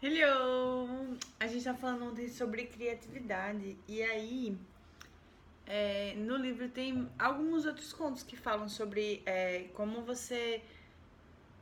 [0.00, 1.18] Hello!
[1.40, 4.56] A gente tá falando ontem sobre criatividade e aí
[5.66, 10.62] é, no livro tem alguns outros contos que falam sobre é, como você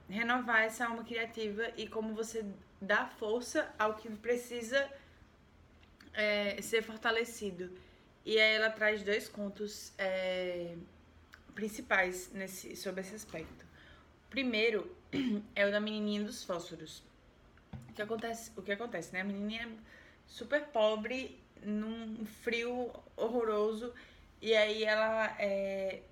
[0.07, 2.45] renovar essa alma criativa e como você
[2.79, 4.87] dá força ao que precisa
[6.13, 7.71] é, ser fortalecido.
[8.23, 10.77] E aí ela traz dois contos é,
[11.55, 13.65] principais nesse, sobre esse aspecto.
[14.27, 14.95] O primeiro
[15.57, 17.03] é o da menininha dos fósforos.
[17.97, 19.23] Que acontece, o que acontece, né?
[19.23, 19.69] A menininha é
[20.27, 23.93] super pobre, num frio horroroso,
[24.41, 26.03] e aí ela é,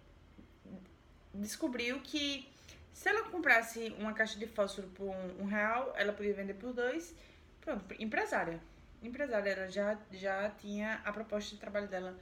[1.34, 2.50] descobriu que
[2.92, 6.72] se ela comprasse uma caixa de fósforo por um, um real, ela podia vender por
[6.72, 7.14] dois.
[7.60, 8.58] Pronto, empresária.
[9.02, 12.18] Empresária, ela já, já tinha a proposta de trabalho dela.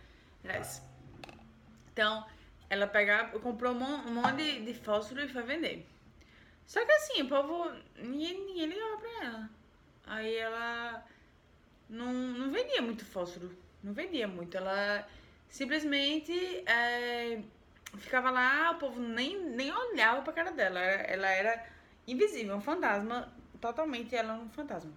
[1.93, 2.27] Então,
[2.69, 5.87] ela pegava, comprou um monte de fósforo e foi vender.
[6.67, 7.71] Só que assim, o povo.
[7.97, 9.12] Ninguém, ninguém ligava pra.
[10.07, 11.05] Aí ela
[11.89, 13.57] não, não vendia muito fósforo.
[13.83, 14.57] Não vendia muito.
[14.57, 15.07] Ela
[15.49, 16.33] simplesmente
[16.67, 17.41] é,
[17.99, 20.81] ficava lá, o povo nem, nem olhava pra cara dela.
[20.81, 21.67] Ela era
[22.07, 23.33] invisível, um fantasma.
[23.61, 24.93] Totalmente ela um fantasma.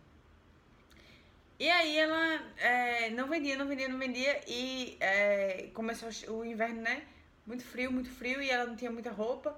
[1.59, 4.41] E aí ela é, não vendia, não vendia, não vendia.
[4.47, 7.05] E é, começou o inverno, né?
[7.45, 9.55] muito frio, muito frio, e ela não tinha muita roupa.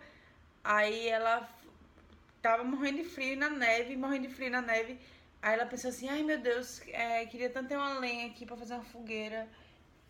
[0.63, 1.47] Aí ela
[2.41, 4.99] tava morrendo de frio na neve, morrendo de frio na neve.
[5.41, 8.57] Aí ela pensou assim, ai meu Deus, é, queria tanto ter uma lenha aqui para
[8.57, 9.47] fazer uma fogueira.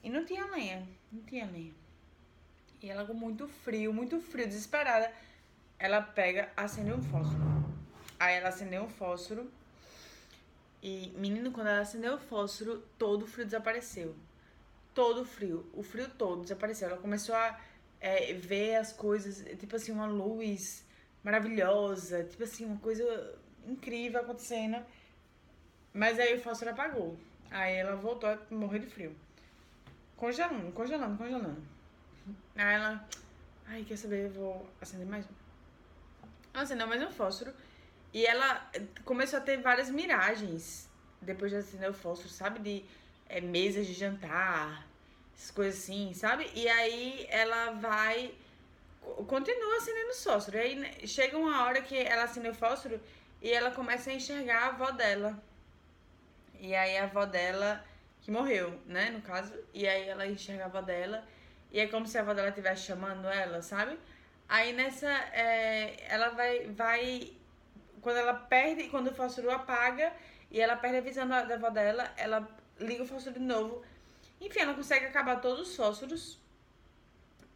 [0.03, 1.73] E não tinha lenha, não tinha lenha.
[2.81, 5.11] E ela com muito frio, muito frio, desesperada,
[5.80, 7.66] ela pega, acende um fósforo.
[8.19, 9.52] Aí ela acendeu um fósforo.
[10.81, 14.16] E, menino, quando ela acendeu o fósforo, todo o frio desapareceu
[14.97, 16.89] todo o frio, o frio todo desapareceu.
[16.89, 17.59] Ela começou a
[18.02, 20.84] é, ver as coisas, tipo assim, uma luz
[21.23, 23.06] maravilhosa, tipo assim, uma coisa
[23.67, 24.84] incrível acontecendo.
[25.98, 27.17] Mas aí o fósforo apagou.
[27.50, 29.16] Aí ela voltou a morrer de frio.
[30.16, 31.58] Congelando, congelando, congelando.
[32.56, 33.03] Aí ela.
[33.66, 34.25] Ai, quer saber?
[34.25, 35.34] Eu vou acender mais um.
[36.53, 37.52] Acendeu mais um fósforo.
[38.13, 38.69] E ela
[39.06, 40.88] começou a ter várias miragens
[41.19, 42.59] depois de acender o fósforo, sabe?
[42.59, 42.85] De
[43.28, 44.85] é, mesas de jantar,
[45.35, 46.47] essas coisas assim, sabe?
[46.53, 48.35] E aí ela vai.
[49.28, 50.58] Continua acendendo fósforo.
[50.58, 53.02] E aí né, chega uma hora que ela acende o fósforo
[53.41, 55.41] e ela começa a enxergar a avó dela.
[56.59, 57.84] E aí a avó dela,
[58.22, 59.53] que morreu, né, no caso.
[59.73, 61.23] E aí ela enxerga a avó dela.
[61.72, 63.97] E é como se a avó dela estivesse chamando ela, sabe?
[64.47, 65.09] Aí nessa.
[65.34, 66.67] É, ela vai.
[66.67, 67.34] vai
[68.01, 68.90] quando ela perde.
[68.90, 70.13] Quando o fósforo apaga
[70.50, 72.47] e ela perde a visão da, da avó dela, ela
[72.79, 73.84] liga o fósforo de novo.
[74.40, 76.40] Enfim, ela consegue acabar todos os fósforos.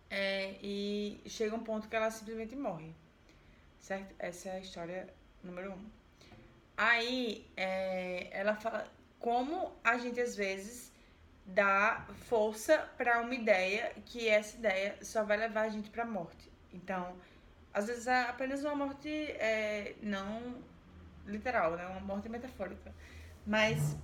[0.10, 2.94] É, e chega um ponto que ela simplesmente morre.
[3.80, 4.14] Certo?
[4.20, 5.08] Essa é a história
[5.44, 6.01] número um.
[6.82, 8.88] Aí é, ela fala
[9.20, 10.92] como a gente às vezes
[11.46, 16.52] dá força para uma ideia que essa ideia só vai levar a gente para morte.
[16.74, 17.16] Então,
[17.72, 20.56] às vezes é apenas uma morte é, não
[21.28, 21.86] literal, né?
[21.86, 22.92] Uma morte metafórica.
[23.46, 23.96] Mas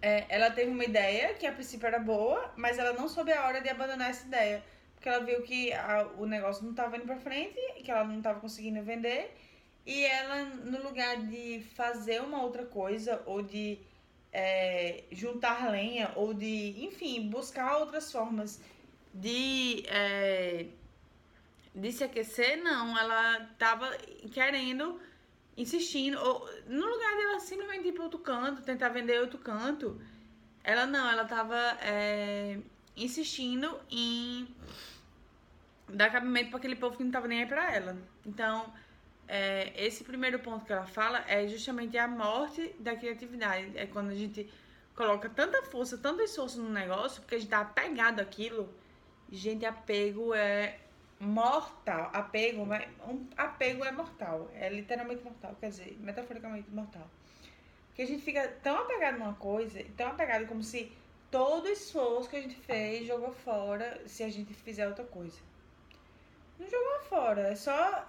[0.00, 3.44] é, ela teve uma ideia que a princípio era boa, mas ela não soube a
[3.44, 4.62] hora de abandonar essa ideia.
[4.94, 8.18] Porque ela viu que a, o negócio não estava indo para frente, que ela não
[8.18, 9.34] estava conseguindo vender.
[9.84, 13.78] E ela, no lugar de fazer uma outra coisa, ou de
[14.32, 18.60] é, juntar lenha, ou de, enfim, buscar outras formas
[19.12, 20.66] de, é,
[21.74, 22.96] de se aquecer, não.
[22.96, 23.90] Ela estava
[24.32, 25.00] querendo
[25.56, 30.00] insistindo, ou no lugar dela simplesmente ir para outro canto, tentar vender outro canto,
[30.64, 32.58] ela não, ela tava é,
[32.96, 34.48] insistindo em
[35.88, 37.96] dar cabimento para aquele povo que não tava nem aí pra ela.
[38.24, 38.72] Então,
[39.34, 43.72] é, esse primeiro ponto que ela fala é justamente a morte da criatividade.
[43.78, 44.46] É quando a gente
[44.94, 48.68] coloca tanta força, tanto esforço no negócio, porque a gente tá apegado àquilo.
[49.30, 50.78] Gente, apego é
[51.18, 57.08] mortal, apego, um apego é mortal, é literalmente mortal, quer dizer, metaforicamente mortal.
[57.86, 60.92] Porque a gente fica tão apegado numa coisa, tão apegado como se
[61.30, 65.38] todo esforço que a gente fez jogou fora se a gente fizer outra coisa.
[66.62, 68.06] Não jogou fora, é só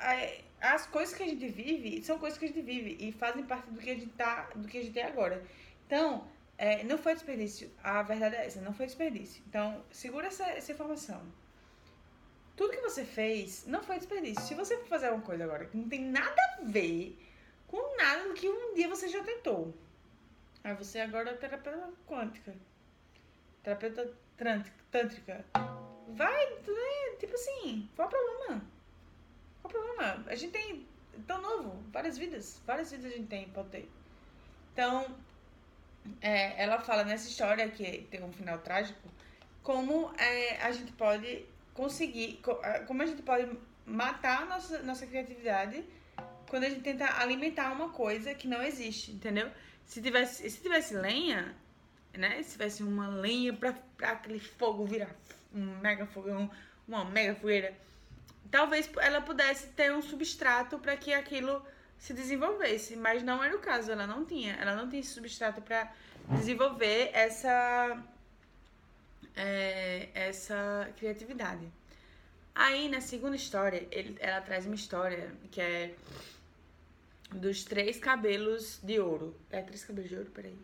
[0.61, 3.69] as coisas que a gente vive são coisas que a gente vive e fazem parte
[3.69, 5.43] do que a gente tá, do que a gente é agora.
[5.87, 6.27] Então,
[6.57, 7.71] é, não foi desperdício.
[7.83, 9.43] A verdade é essa, não foi desperdício.
[9.47, 11.21] Então, segura essa, essa informação
[12.55, 14.41] tudo que você fez não foi desperdício.
[14.43, 17.17] Se você for fazer alguma coisa agora que não tem nada a ver
[17.67, 19.73] com nada do que um dia você já tentou.
[20.63, 22.55] Aí você agora é terapeuta quântica.
[23.63, 25.45] Terapeuta tântrica.
[26.09, 27.15] Vai, né?
[27.19, 28.61] tipo assim, qual o problema?
[29.61, 30.23] Qual o problema?
[30.27, 30.85] A gente tem
[31.27, 32.61] tão novo, várias vidas.
[32.65, 33.89] Várias vidas a gente tem, pode ter.
[34.73, 35.15] Então,
[36.21, 39.07] é, ela fala nessa história, que tem um final trágico,
[39.61, 42.41] como é, a gente pode conseguir,
[42.87, 43.49] como a gente pode
[43.85, 45.83] matar nossa, nossa criatividade
[46.49, 49.49] quando a gente tenta alimentar uma coisa que não existe, entendeu?
[49.85, 51.55] Se tivesse, se tivesse lenha,
[52.13, 52.41] né?
[52.43, 55.15] Se tivesse uma lenha pra, pra aquele fogo virar
[55.53, 56.49] um mega fogão,
[56.87, 57.73] uma mega fogueira,
[58.49, 61.63] talvez ela pudesse ter um substrato para que aquilo
[61.97, 65.61] se desenvolvesse, mas não era o caso, ela não tinha, ela não tinha esse substrato
[65.61, 65.91] para
[66.29, 68.03] desenvolver essa
[69.35, 71.67] é, essa criatividade.
[72.53, 75.95] Aí na segunda história, ele, ela traz uma história que é
[77.31, 79.35] dos três cabelos de ouro.
[79.49, 80.55] É três cabelos de ouro, peraí.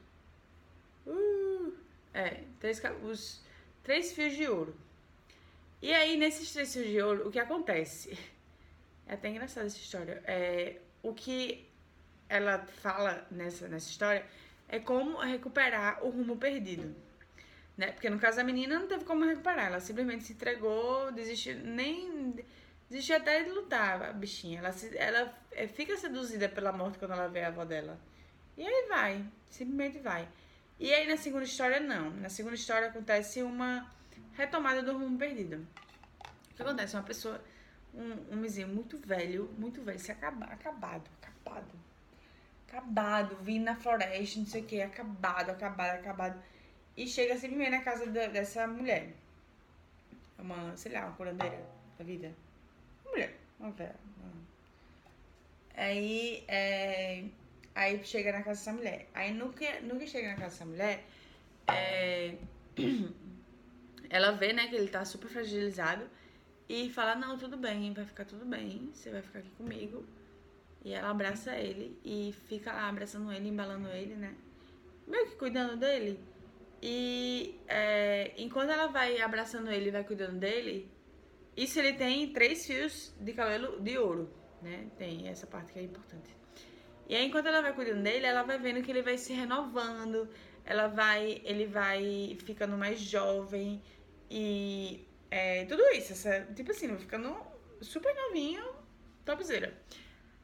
[1.11, 1.73] Uh,
[2.13, 3.43] é, três, os
[3.83, 4.75] três fios de ouro.
[5.81, 8.17] E aí, nesses três fios de ouro, o que acontece?
[9.07, 10.21] É até engraçada essa história.
[10.25, 11.67] É, o que
[12.29, 14.23] ela fala nessa, nessa história
[14.67, 16.95] é como recuperar o rumo perdido.
[17.75, 17.91] Né?
[17.91, 22.35] Porque no caso da menina não teve como recuperar, ela simplesmente se entregou, desistiu, nem
[22.89, 24.59] desistiu até de lutar, a bichinha.
[24.59, 27.99] Ela, se, ela é, fica seduzida pela morte quando ela vê a avó dela.
[28.57, 30.27] E aí vai, simplesmente vai.
[30.79, 32.11] E aí na segunda história não.
[32.11, 33.89] Na segunda história acontece uma
[34.33, 35.67] retomada do rumo perdido.
[36.51, 36.95] O que acontece?
[36.95, 37.41] Uma pessoa,
[37.93, 41.79] um, vizinho muito velho, muito velho, se acaba, acabado, acabado.
[42.67, 46.39] Acabado, vindo na floresta, não sei o que, acabado, acabado, acabado
[46.99, 49.13] e chega simplesmente na casa da, dessa mulher.
[50.37, 51.65] Uma, sei lá, uma curandeira
[51.97, 52.33] da vida.
[53.05, 53.95] Uma mulher, uma velha.
[55.75, 57.23] Aí, é,
[57.79, 59.07] aí chega na casa dessa mulher.
[59.13, 61.05] Aí no que, no que chega na casa dessa mulher,
[61.67, 62.35] é,
[64.09, 66.03] ela vê, né, que ele tá super fragilizado
[66.67, 70.05] e fala, não, tudo bem, vai ficar tudo bem, você vai ficar aqui comigo.
[70.83, 74.35] E ela abraça ele e fica lá abraçando ele, embalando ele, né?
[75.07, 76.19] Meio que cuidando dele.
[76.81, 80.89] E é, enquanto ela vai abraçando ele e vai cuidando dele,
[81.55, 84.29] isso ele tem três fios de cabelo de ouro,
[84.61, 84.87] né?
[84.97, 86.39] Tem essa parte que é importante.
[87.09, 90.29] E aí, enquanto ela vai cuidando dele, ela vai vendo que ele vai se renovando,
[90.63, 93.81] ela vai, ele vai ficando mais jovem
[94.29, 97.35] e é, tudo isso, essa, tipo assim, vai ficando
[97.81, 98.63] super novinho,
[99.25, 99.73] topzera.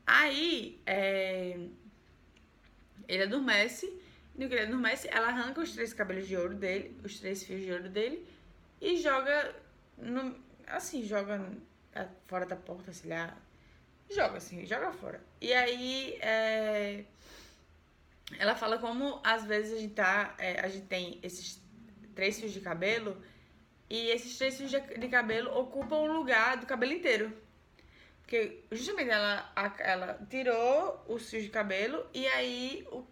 [0.08, 1.58] Aí, é,
[3.08, 4.02] ele adormece
[4.36, 7.62] no que ele adormece, ela arranca os três cabelos de ouro dele, os três fios
[7.62, 8.28] de ouro dele,
[8.82, 9.56] e joga
[9.98, 10.36] no,
[10.68, 11.40] assim, joga
[12.28, 13.38] fora da porta, sei lá.
[14.10, 15.22] Joga assim, joga fora.
[15.42, 17.04] E aí é,
[18.38, 20.36] ela fala como às vezes a gente tá.
[20.38, 21.62] É, a gente tem esses
[22.14, 23.22] três fios de cabelo
[23.90, 27.32] e esses três fios de, cabelo ocupam o lugar do cabelo inteiro.
[28.22, 33.06] Porque justamente ela, ela tirou os fios de cabelo e aí o,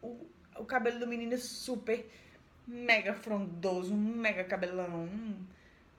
[0.00, 0.26] o,
[0.58, 2.08] o cabelo do menino é super
[2.66, 5.46] mega frondoso, um mega cabelão, um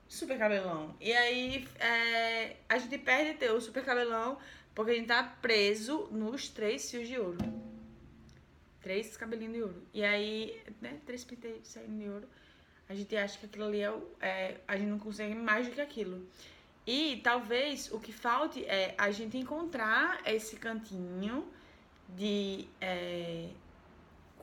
[0.08, 0.94] super cabelão.
[1.00, 4.38] E aí é, a gente perde ter o super cabelão
[4.74, 7.38] porque a gente tá preso nos três fios de ouro.
[8.80, 9.82] Três cabelinhos de ouro.
[9.92, 12.28] E aí, né, três penteios saindo de ouro.
[12.88, 14.60] A gente acha que aquilo ali é, é.
[14.68, 16.24] A gente não consegue mais do que aquilo.
[16.86, 21.50] E talvez o que falte é a gente encontrar esse cantinho
[22.08, 22.68] de.
[22.80, 23.48] É,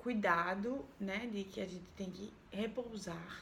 [0.04, 3.42] cuidado, né, de que a gente tem que repousar,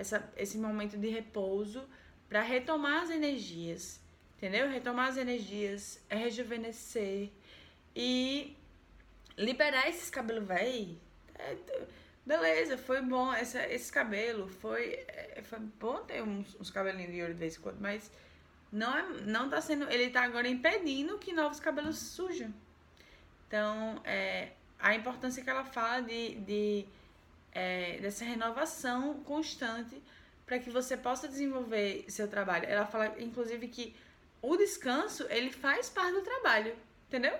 [0.00, 1.86] essa, esse momento de repouso
[2.28, 4.00] para retomar as energias,
[4.38, 4.68] entendeu?
[4.68, 7.28] Retomar as energias, rejuvenescer
[7.94, 8.56] e
[9.36, 10.98] liberar esses cabelos velho.
[11.38, 11.56] É,
[12.24, 17.20] beleza, foi bom essa, esse cabelo, foi, é, foi bom ter uns, uns cabelinhos de
[17.20, 18.10] ouro de vez em quando, mas
[18.72, 22.54] não, é, não tá sendo, ele tá agora impedindo que novos cabelos surjam.
[23.46, 26.86] Então, é, a importância que ela fala de, de
[27.60, 30.02] é, dessa renovação constante
[30.46, 32.64] para que você possa desenvolver seu trabalho.
[32.66, 33.94] Ela fala, inclusive, que
[34.40, 36.74] o descanso ele faz parte do trabalho,
[37.06, 37.36] entendeu?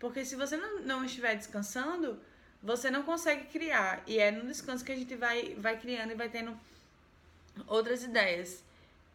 [0.00, 2.18] Porque se você não, não estiver descansando,
[2.60, 4.02] você não consegue criar.
[4.04, 6.58] E é no descanso que a gente vai, vai criando e vai tendo
[7.68, 8.64] outras ideias.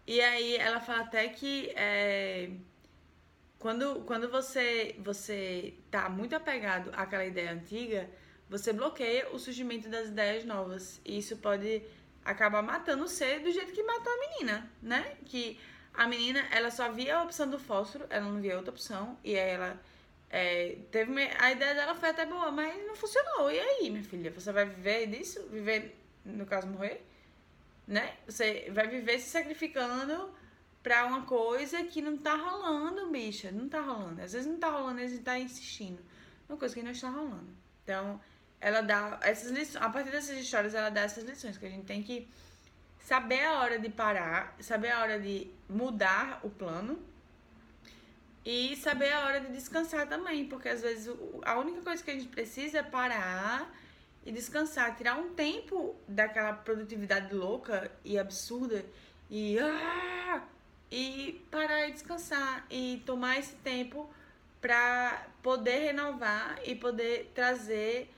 [0.06, 2.50] E aí ela fala até que é,
[3.60, 8.10] quando, quando você, você tá muito apegado àquela ideia antiga,
[8.50, 11.01] você bloqueia o surgimento das ideias novas.
[11.06, 11.82] E isso pode
[12.24, 15.16] acabar matando você do jeito que matou a menina, né?
[15.25, 15.60] Que
[15.94, 19.18] a menina, ela só via a opção do fósforo, ela não via outra opção.
[19.24, 19.80] E aí ela
[20.30, 23.50] é, teve uma, a ideia dela foi até boa, mas não funcionou.
[23.50, 25.42] E aí, minha filha, você vai viver disso?
[25.50, 27.06] Viver, no caso, morrer?
[27.88, 28.16] Né?
[28.27, 30.30] Você vai viver se sacrificando
[30.84, 33.51] pra uma coisa que não tá rolando, bicha.
[33.51, 34.22] Não tá rolando.
[34.22, 36.01] Às vezes não tá rolando, às vezes tá insistindo.
[36.48, 37.50] Uma coisa que não está rolando.
[37.84, 38.20] Então,
[38.60, 41.86] ela dá essas lições, a partir dessas histórias, ela dá essas lições que a gente
[41.86, 42.28] tem que
[43.00, 47.00] saber a hora de parar, saber a hora de mudar o plano
[48.44, 52.14] e saber a hora de descansar também, porque às vezes a única coisa que a
[52.14, 53.74] gente precisa é parar
[54.26, 58.84] e descansar, tirar um tempo daquela produtividade louca e absurda
[59.30, 60.42] e ah,
[60.92, 64.10] e parar e descansar e tomar esse tempo
[64.60, 68.14] para poder renovar e poder trazer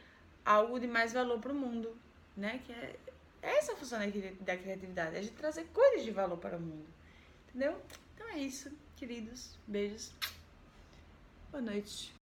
[0.45, 1.95] algo de mais valor para o mundo,
[2.35, 2.61] né?
[2.65, 2.95] Que é
[3.41, 6.87] essa é a função da criatividade, é de trazer coisas de valor para o mundo.
[7.47, 7.81] Entendeu?
[8.13, 9.57] Então é isso, queridos.
[9.65, 10.11] Beijos.
[11.51, 12.13] Boa noite.